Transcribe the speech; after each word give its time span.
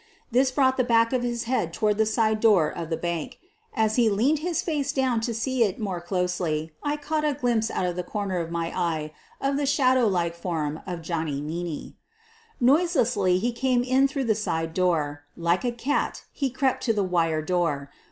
This 0.31 0.49
brought 0.49 0.77
the 0.77 0.83
back 0.83 1.13
of 1.13 1.21
his 1.21 1.43
head 1.43 1.71
toward 1.71 1.99
the 1.99 2.07
side 2.07 2.39
door 2.39 2.67
of 2.71 2.89
the 2.89 2.97
bank. 2.97 3.37
As 3.71 3.97
he 3.97 4.09
leaned 4.09 4.39
his 4.39 4.63
face 4.63 4.91
down 4.91 5.21
to 5.21 5.31
see 5.31 5.61
it 5.61 5.77
more 5.79 6.01
closely 6.01 6.71
I 6.81 6.97
caught 6.97 7.23
a 7.23 7.35
glimpse 7.35 7.69
out 7.69 7.85
of 7.85 7.95
the 7.95 8.01
corner 8.01 8.37
of 8.39 8.49
my 8.49 8.75
eye 8.75 9.13
of 9.39 9.57
the 9.57 9.67
shadow 9.67 10.07
like 10.07 10.33
form 10.33 10.81
of 10.87 11.03
Johnny 11.03 11.39
Mcaney. 11.39 11.97
Noiselessly 12.59 13.37
he 13.37 13.51
had 13.51 13.61
come 13.61 13.83
in 13.83 14.07
through 14.07 14.23
the 14.25 14.33
side 14.33 14.73
door. 14.73 15.21
.Mice 15.35 15.65
a 15.65 15.71
cat 15.71 16.23
he 16.31 16.49
crept 16.49 16.81
to 16.85 16.93
the 16.93 17.03
wire 17.03 17.43
door. 17.43 17.91